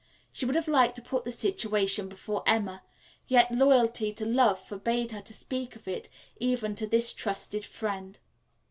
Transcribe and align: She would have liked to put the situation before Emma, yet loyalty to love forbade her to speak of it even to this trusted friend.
She 0.33 0.47
would 0.47 0.55
have 0.55 0.67
liked 0.67 0.95
to 0.95 1.01
put 1.03 1.25
the 1.25 1.31
situation 1.31 2.09
before 2.09 2.41
Emma, 2.47 2.81
yet 3.27 3.51
loyalty 3.51 4.11
to 4.13 4.25
love 4.25 4.57
forbade 4.59 5.11
her 5.11 5.21
to 5.21 5.33
speak 5.35 5.75
of 5.75 5.87
it 5.87 6.09
even 6.39 6.73
to 6.77 6.87
this 6.87 7.13
trusted 7.13 7.63
friend. 7.63 8.17